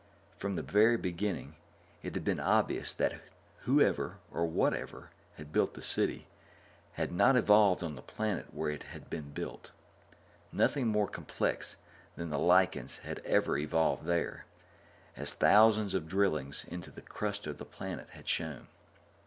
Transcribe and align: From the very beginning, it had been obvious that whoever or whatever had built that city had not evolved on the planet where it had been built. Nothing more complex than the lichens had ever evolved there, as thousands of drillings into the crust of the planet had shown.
From 0.39 0.55
the 0.55 0.63
very 0.63 0.97
beginning, 0.97 1.57
it 2.01 2.15
had 2.15 2.23
been 2.23 2.39
obvious 2.39 2.91
that 2.91 3.21
whoever 3.65 4.17
or 4.31 4.47
whatever 4.47 5.11
had 5.35 5.51
built 5.53 5.75
that 5.75 5.83
city 5.83 6.25
had 6.93 7.11
not 7.11 7.35
evolved 7.35 7.83
on 7.83 7.93
the 7.95 8.01
planet 8.01 8.51
where 8.51 8.71
it 8.71 8.81
had 8.81 9.11
been 9.11 9.29
built. 9.29 9.69
Nothing 10.51 10.87
more 10.87 11.07
complex 11.07 11.75
than 12.15 12.31
the 12.31 12.39
lichens 12.39 12.97
had 13.05 13.19
ever 13.19 13.59
evolved 13.59 14.05
there, 14.05 14.45
as 15.15 15.33
thousands 15.35 15.93
of 15.93 16.07
drillings 16.07 16.63
into 16.67 16.89
the 16.89 17.01
crust 17.03 17.45
of 17.45 17.59
the 17.59 17.63
planet 17.63 18.09
had 18.13 18.27
shown. 18.27 18.69